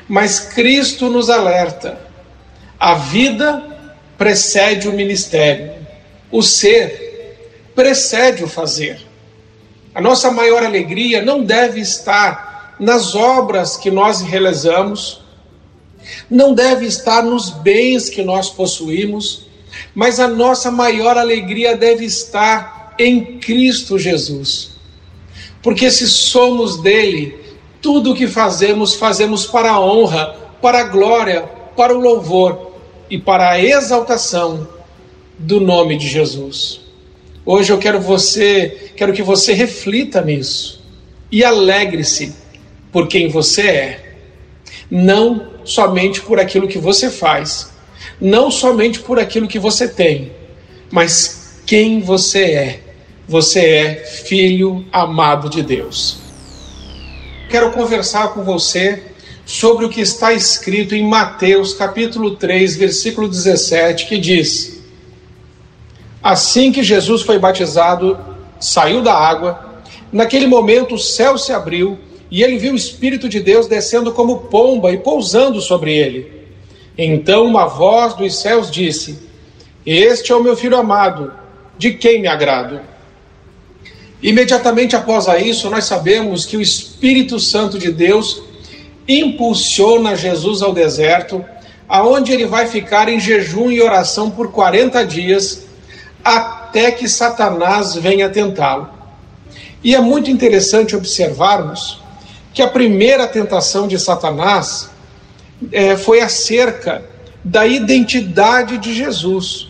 [0.08, 2.11] mas Cristo nos alerta:
[2.82, 3.62] a vida
[4.18, 5.72] precede o ministério.
[6.32, 9.00] O ser precede o fazer.
[9.94, 15.22] A nossa maior alegria não deve estar nas obras que nós realizamos,
[16.28, 19.46] não deve estar nos bens que nós possuímos,
[19.94, 24.70] mas a nossa maior alegria deve estar em Cristo Jesus.
[25.62, 27.38] Porque se somos dele,
[27.80, 31.42] tudo o que fazemos, fazemos para a honra, para a glória,
[31.76, 32.71] para o louvor
[33.10, 34.68] e para a exaltação
[35.38, 36.80] do nome de Jesus.
[37.44, 40.82] Hoje eu quero você, quero que você reflita nisso
[41.30, 42.34] e alegre-se
[42.92, 44.14] por quem você é,
[44.90, 47.72] não somente por aquilo que você faz,
[48.20, 50.32] não somente por aquilo que você tem,
[50.90, 52.80] mas quem você é.
[53.26, 56.18] Você é filho amado de Deus.
[57.48, 59.11] quero conversar com você
[59.44, 64.80] sobre o que está escrito em Mateus capítulo 3, versículo 17, que diz:
[66.22, 68.18] Assim que Jesus foi batizado,
[68.60, 69.82] saiu da água,
[70.12, 71.98] naquele momento o céu se abriu
[72.30, 76.42] e ele viu o Espírito de Deus descendo como pomba e pousando sobre ele.
[76.96, 79.18] Então uma voz dos céus disse:
[79.84, 81.32] Este é o meu filho amado,
[81.76, 82.80] de quem me agrado.
[84.22, 88.42] Imediatamente após isso, nós sabemos que o Espírito Santo de Deus
[89.08, 91.44] impulsiona Jesus ao deserto,
[91.88, 95.64] aonde ele vai ficar em jejum e oração por 40 dias,
[96.24, 98.88] até que Satanás venha tentá-lo.
[99.82, 102.00] E é muito interessante observarmos
[102.54, 104.90] que a primeira tentação de Satanás
[105.72, 107.04] é, foi acerca
[107.42, 109.68] da identidade de Jesus.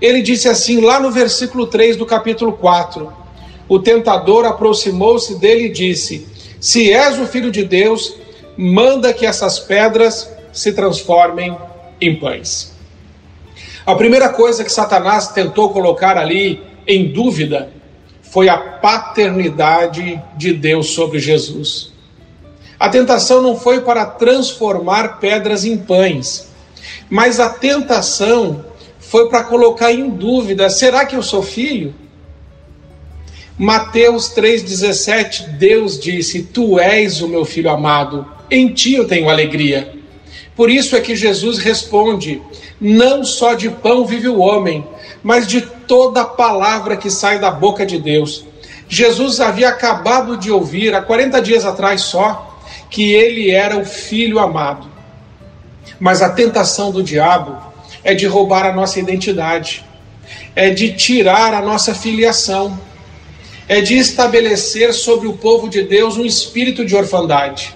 [0.00, 3.26] Ele disse assim, lá no versículo 3 do capítulo 4
[3.68, 6.26] o tentador aproximou-se dele e disse:
[6.60, 8.14] Se és o filho de Deus,
[8.56, 11.56] manda que essas pedras se transformem
[12.00, 12.74] em pães.
[13.84, 17.70] A primeira coisa que Satanás tentou colocar ali em dúvida
[18.22, 21.92] foi a paternidade de Deus sobre Jesus.
[22.78, 26.48] A tentação não foi para transformar pedras em pães,
[27.08, 28.64] mas a tentação
[28.98, 31.94] foi para colocar em dúvida: será que eu sou filho?
[33.58, 39.94] Mateus 3,17, Deus disse: Tu és o meu filho amado, em ti eu tenho alegria.
[40.54, 42.42] Por isso é que Jesus responde:
[42.80, 44.86] Não só de pão vive o homem,
[45.22, 48.44] mas de toda palavra que sai da boca de Deus.
[48.88, 54.38] Jesus havia acabado de ouvir, há 40 dias atrás só, que ele era o filho
[54.38, 54.86] amado.
[55.98, 57.56] Mas a tentação do diabo
[58.04, 59.84] é de roubar a nossa identidade,
[60.54, 62.78] é de tirar a nossa filiação
[63.68, 67.74] é de estabelecer sobre o povo de Deus um espírito de orfandade.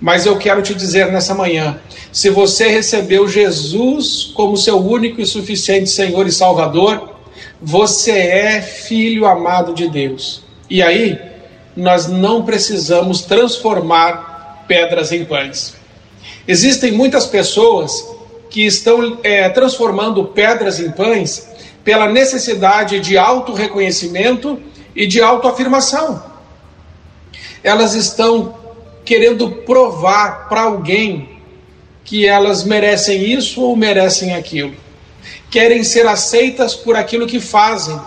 [0.00, 1.78] Mas eu quero te dizer nessa manhã:
[2.10, 7.10] se você recebeu Jesus como seu único e suficiente Senhor e Salvador,
[7.60, 10.42] você é filho amado de Deus.
[10.68, 11.20] E aí,
[11.76, 15.74] nós não precisamos transformar pedras em pães.
[16.48, 18.08] Existem muitas pessoas
[18.48, 21.48] que estão é, transformando pedras em pães
[21.84, 24.60] pela necessidade de auto-reconhecimento
[24.94, 26.22] e de autoafirmação.
[27.62, 28.59] Elas estão
[29.10, 31.30] querendo provar para alguém
[32.04, 34.72] que elas merecem isso ou merecem aquilo.
[35.50, 37.98] Querem ser aceitas por aquilo que fazem,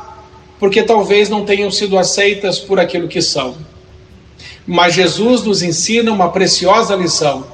[0.58, 3.58] porque talvez não tenham sido aceitas por aquilo que são.
[4.66, 7.48] Mas Jesus nos ensina uma preciosa lição.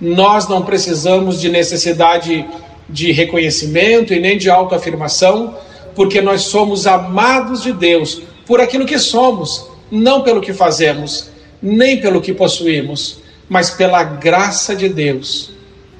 [0.00, 2.46] Nós não precisamos de necessidade
[2.88, 5.58] de reconhecimento e nem de autoafirmação,
[5.96, 11.33] porque nós somos amados de Deus por aquilo que somos, não pelo que fazemos,
[11.64, 15.50] nem pelo que possuímos, mas pela graça de Deus.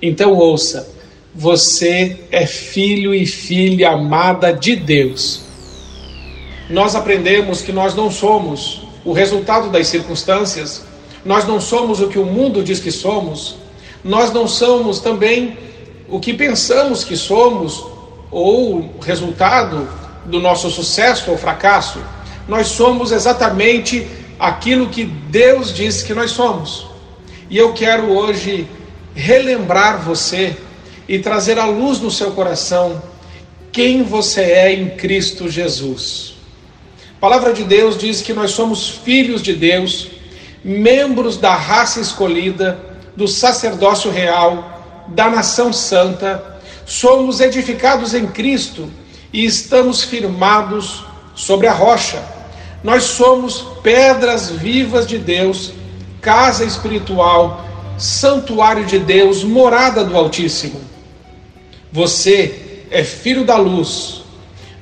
[0.01, 0.93] Então ouça,
[1.35, 5.41] você é filho e filha amada de Deus.
[6.69, 10.85] Nós aprendemos que nós não somos o resultado das circunstâncias,
[11.25, 13.57] nós não somos o que o mundo diz que somos,
[14.05, 15.57] nós não somos também
[16.11, 17.83] o que pensamos que somos
[18.31, 19.89] ou resultado
[20.27, 22.01] do nosso sucesso ou fracasso
[22.47, 24.07] nós somos exatamente
[24.39, 26.87] aquilo que Deus disse que nós somos.
[27.49, 28.69] E eu quero hoje
[29.15, 30.57] relembrar você
[31.09, 33.03] e trazer à luz no seu coração
[33.71, 36.35] quem você é em Cristo Jesus.
[37.17, 40.09] A palavra de Deus diz que nós somos filhos de Deus,
[40.63, 42.79] membros da raça escolhida,
[43.17, 48.91] do sacerdócio real, da nação santa, somos edificados em Cristo
[49.33, 51.05] e estamos firmados
[51.35, 52.34] sobre a rocha.
[52.85, 55.73] Nós somos pedras vivas de Deus,
[56.21, 57.65] casa espiritual,
[57.97, 60.83] santuário de Deus, morada do Altíssimo.
[61.91, 64.23] Você é filho da luz,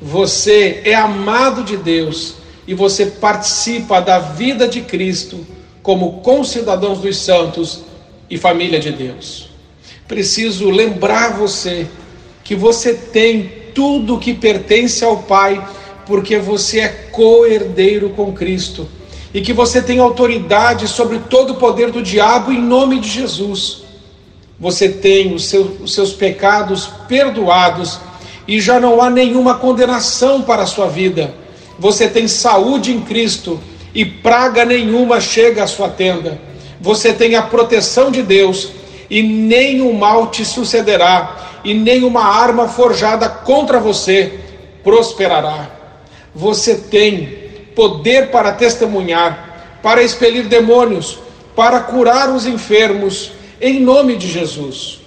[0.01, 2.35] você é amado de Deus
[2.67, 5.47] e você participa da vida de Cristo
[5.81, 7.83] como concidadãos dos santos
[8.29, 9.49] e família de Deus.
[10.09, 11.87] Preciso lembrar você
[12.43, 15.65] que você tem tudo que pertence ao Pai
[16.13, 18.87] porque você é co-herdeiro com Cristo
[19.33, 23.83] e que você tem autoridade sobre todo o poder do diabo em nome de Jesus.
[24.61, 27.99] Você tem os seus, os seus pecados perdoados
[28.47, 31.35] e já não há nenhuma condenação para a sua vida.
[31.79, 33.59] Você tem saúde em Cristo
[33.95, 36.39] e praga nenhuma chega à sua tenda.
[36.79, 38.69] Você tem a proteção de Deus
[39.09, 44.41] e nenhum mal te sucederá, e nenhuma arma forjada contra você
[44.85, 45.72] prosperará
[46.35, 47.43] você tem
[47.75, 51.19] poder para testemunhar, para expelir demônios,
[51.55, 55.01] para curar os enfermos, em nome de Jesus.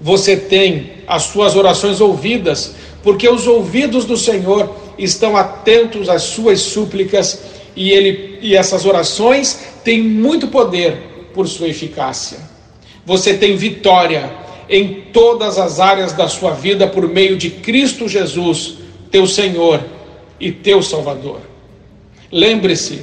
[0.00, 6.60] Você tem as suas orações ouvidas, porque os ouvidos do Senhor estão atentos às suas
[6.60, 7.40] súplicas
[7.74, 12.38] e, ele, e essas orações têm muito poder por sua eficácia.
[13.06, 14.30] Você tem vitória
[14.68, 18.74] em todas as áreas da sua vida por meio de Cristo Jesus,
[19.10, 19.80] teu Senhor
[20.40, 21.40] e teu Salvador.
[22.30, 23.02] Lembre-se,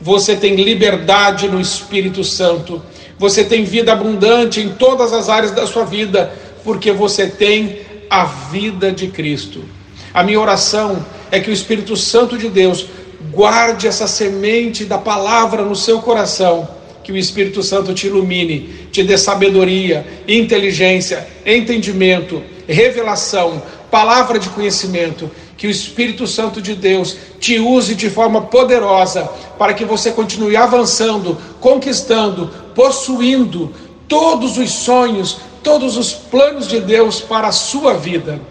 [0.00, 2.82] você tem liberdade no Espírito Santo,
[3.18, 6.32] você tem vida abundante em todas as áreas da sua vida,
[6.62, 7.80] porque você tem
[8.10, 9.64] a vida de Cristo.
[10.12, 12.86] A minha oração é que o Espírito Santo de Deus
[13.32, 16.68] guarde essa semente da palavra no seu coração,
[17.02, 25.30] que o Espírito Santo te ilumine, te dê sabedoria, inteligência, entendimento, revelação, palavra de conhecimento,
[25.64, 29.24] que o Espírito Santo de Deus te use de forma poderosa
[29.58, 33.72] para que você continue avançando, conquistando, possuindo
[34.06, 38.42] todos os sonhos, todos os planos de Deus para a sua vida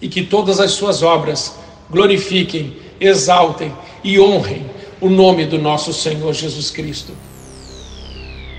[0.00, 1.56] e que todas as suas obras
[1.90, 3.72] glorifiquem, exaltem
[4.04, 4.70] e honrem
[5.00, 7.12] o nome do nosso Senhor Jesus Cristo.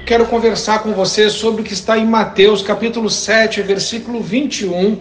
[0.06, 4.98] Quero conversar com você sobre o que está em Mateus capítulo 7, versículo 21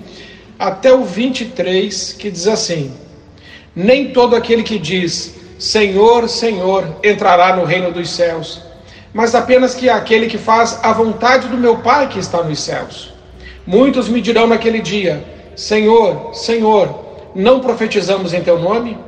[0.61, 2.92] até o 23, que diz assim:
[3.74, 8.61] Nem todo aquele que diz Senhor, Senhor entrará no reino dos céus,
[9.12, 13.11] mas apenas que aquele que faz a vontade do meu Pai que está nos céus.
[13.66, 15.24] Muitos me dirão naquele dia:
[15.56, 16.94] Senhor, Senhor,
[17.34, 18.98] não profetizamos em teu nome?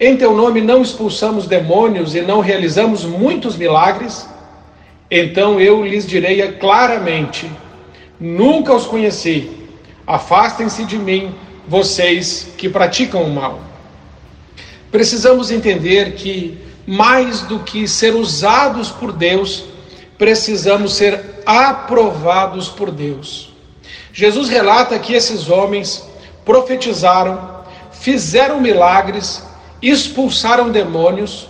[0.00, 4.28] Em teu nome não expulsamos demônios e não realizamos muitos milagres?
[5.08, 7.48] Então eu lhes direi claramente:
[8.18, 9.57] Nunca os conheci.
[10.08, 11.34] Afastem-se de mim,
[11.68, 13.60] vocês que praticam o mal.
[14.90, 16.56] Precisamos entender que,
[16.86, 19.64] mais do que ser usados por Deus,
[20.16, 23.52] precisamos ser aprovados por Deus.
[24.10, 26.08] Jesus relata que esses homens
[26.42, 29.42] profetizaram, fizeram milagres,
[29.82, 31.46] expulsaram demônios,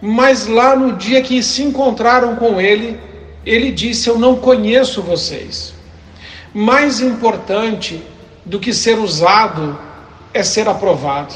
[0.00, 3.00] mas lá no dia que se encontraram com ele,
[3.44, 5.81] ele disse: Eu não conheço vocês.
[6.54, 8.02] Mais importante
[8.44, 9.78] do que ser usado
[10.34, 11.34] é ser aprovado.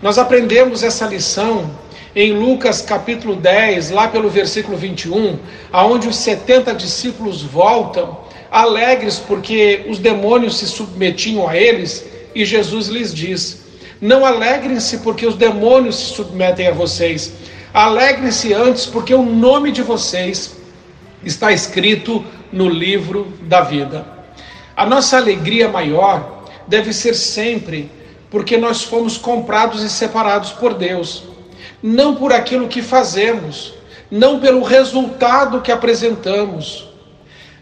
[0.00, 1.70] Nós aprendemos essa lição
[2.16, 5.38] em Lucas capítulo 10, lá pelo versículo 21,
[5.70, 8.18] aonde os 70 discípulos voltam
[8.50, 13.62] alegres porque os demônios se submetiam a eles, e Jesus lhes diz:
[14.00, 17.34] Não alegrem-se porque os demônios se submetem a vocês,
[17.74, 20.56] alegrem-se antes porque o nome de vocês
[21.22, 24.19] está escrito no livro da vida.
[24.80, 27.92] A nossa alegria maior deve ser sempre
[28.30, 31.24] porque nós fomos comprados e separados por Deus,
[31.82, 33.74] não por aquilo que fazemos,
[34.10, 36.88] não pelo resultado que apresentamos.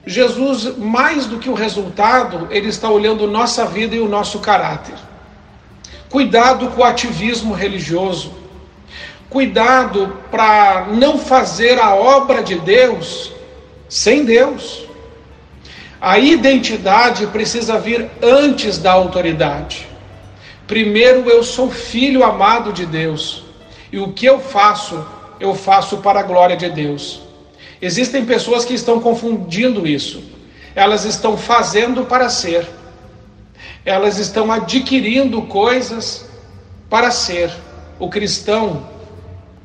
[0.07, 4.95] Jesus, mais do que o resultado, ele está olhando nossa vida e o nosso caráter.
[6.09, 8.33] Cuidado com o ativismo religioso.
[9.29, 13.33] Cuidado para não fazer a obra de Deus
[13.89, 14.88] sem Deus.
[16.01, 19.89] A identidade precisa vir antes da autoridade.
[20.67, 23.45] Primeiro, eu sou filho amado de Deus,
[23.91, 25.05] e o que eu faço,
[25.41, 27.23] eu faço para a glória de Deus.
[27.81, 30.23] Existem pessoas que estão confundindo isso.
[30.75, 32.69] Elas estão fazendo para ser,
[33.85, 36.29] elas estão adquirindo coisas
[36.89, 37.51] para ser.
[37.99, 38.89] O cristão,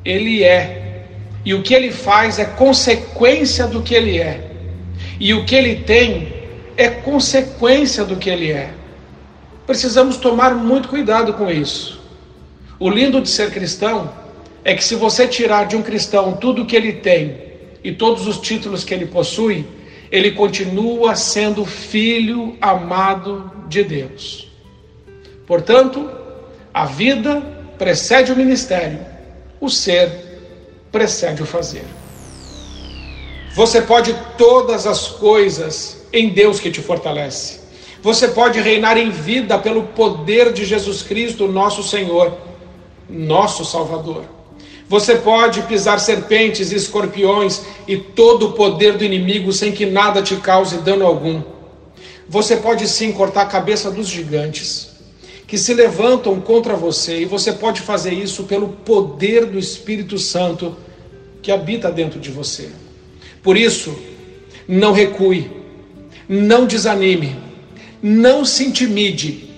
[0.03, 1.05] ele é,
[1.45, 4.52] e o que ele faz é consequência do que ele é.
[5.19, 6.33] E o que ele tem
[6.75, 8.73] é consequência do que ele é.
[9.65, 12.01] Precisamos tomar muito cuidado com isso.
[12.79, 14.11] O lindo de ser cristão
[14.63, 17.37] é que se você tirar de um cristão tudo o que ele tem
[17.83, 19.65] e todos os títulos que ele possui,
[20.11, 24.51] ele continua sendo filho amado de Deus.
[25.47, 26.09] Portanto,
[26.73, 27.41] a vida
[27.77, 28.99] precede o ministério,
[29.59, 30.09] o ser
[30.91, 31.83] precede o fazer.
[33.53, 37.59] Você pode todas as coisas em Deus que te fortalece.
[38.01, 42.35] Você pode reinar em vida pelo poder de Jesus Cristo, nosso Senhor,
[43.07, 44.25] nosso Salvador.
[44.89, 50.21] Você pode pisar serpentes e escorpiões e todo o poder do inimigo sem que nada
[50.21, 51.41] te cause dano algum.
[52.27, 54.93] Você pode sim cortar a cabeça dos gigantes
[55.47, 60.75] que se levantam contra você, e você pode fazer isso pelo poder do Espírito Santo
[61.43, 62.71] que habita dentro de você.
[63.43, 63.93] Por isso,
[64.67, 65.51] não recue,
[66.27, 67.35] não desanime,
[68.01, 69.49] não se intimide,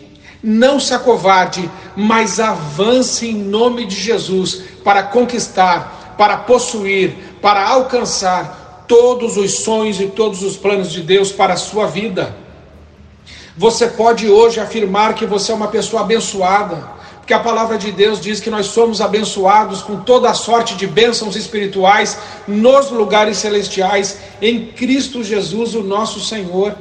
[0.43, 8.85] não se acovarde, mas avance em nome de Jesus para conquistar, para possuir, para alcançar
[8.87, 12.35] todos os sonhos e todos os planos de Deus para a sua vida.
[13.57, 16.94] Você pode hoje afirmar que você é uma pessoa abençoada,
[17.25, 20.85] porque a palavra de Deus diz que nós somos abençoados com toda a sorte de
[20.85, 26.75] bênçãos espirituais nos lugares celestiais em Cristo Jesus, o nosso Senhor.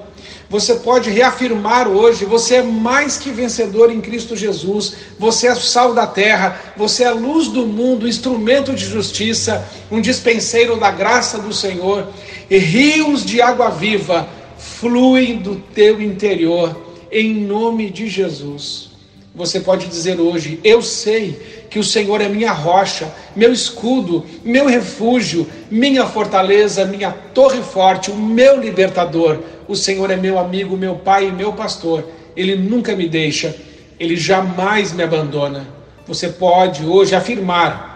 [0.50, 5.94] Você pode reafirmar hoje: você é mais que vencedor em Cristo Jesus, você é sal
[5.94, 11.54] da terra, você é luz do mundo, instrumento de justiça, um dispenseiro da graça do
[11.54, 12.08] Senhor,
[12.50, 14.28] e rios de água viva
[14.58, 16.78] fluem do teu interior,
[17.10, 18.93] em nome de Jesus.
[19.34, 24.66] Você pode dizer hoje: Eu sei que o Senhor é minha rocha, meu escudo, meu
[24.66, 29.40] refúgio, minha fortaleza, minha torre forte, o meu libertador.
[29.66, 32.08] O Senhor é meu amigo, meu pai e meu pastor.
[32.36, 33.56] Ele nunca me deixa,
[33.98, 35.66] ele jamais me abandona.
[36.06, 37.92] Você pode hoje afirmar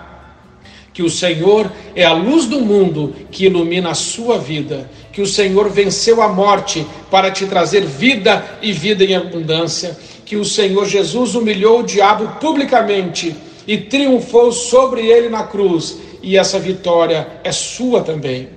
[0.93, 5.27] que o Senhor é a luz do mundo que ilumina a sua vida, que o
[5.27, 9.97] Senhor venceu a morte para te trazer vida e vida em abundância
[10.29, 13.35] que o Senhor Jesus humilhou o diabo publicamente
[13.67, 18.51] e triunfou sobre ele na cruz, e essa vitória é sua também.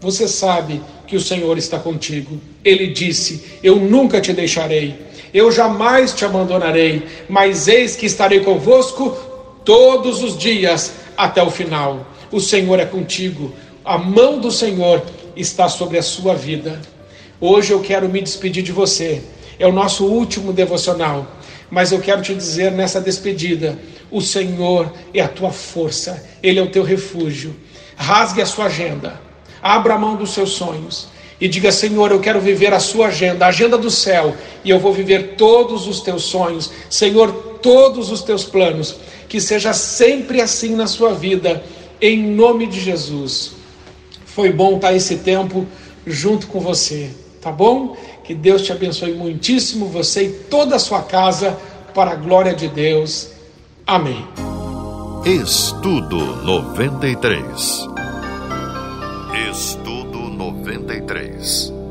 [0.00, 2.38] Você sabe que o Senhor está contigo.
[2.62, 4.94] Ele disse: Eu nunca te deixarei,
[5.32, 9.16] eu jamais te abandonarei, mas eis que estarei convosco
[9.64, 12.06] todos os dias até o final.
[12.30, 13.50] O Senhor é contigo,
[13.82, 15.02] a mão do Senhor
[15.34, 16.82] está sobre a sua vida.
[17.40, 19.22] Hoje eu quero me despedir de você
[19.58, 21.26] é o nosso último devocional.
[21.70, 23.78] Mas eu quero te dizer nessa despedida:
[24.10, 27.54] o Senhor é a tua força, Ele é o teu refúgio.
[27.96, 29.20] Rasgue a sua agenda,
[29.62, 31.08] abra a mão dos seus sonhos
[31.40, 34.34] e diga: Senhor, eu quero viver a sua agenda, a agenda do céu,
[34.64, 38.96] e eu vou viver todos os teus sonhos, Senhor, todos os teus planos.
[39.28, 41.64] Que seja sempre assim na sua vida,
[42.00, 43.52] em nome de Jesus.
[44.24, 45.66] Foi bom estar esse tempo
[46.06, 47.96] junto com você, tá bom?
[48.24, 51.58] Que Deus te abençoe muitíssimo, você e toda a sua casa,
[51.94, 53.28] para a glória de Deus.
[53.86, 54.26] Amém.
[55.26, 57.86] Estudo 93.
[59.50, 61.83] Estudo 93.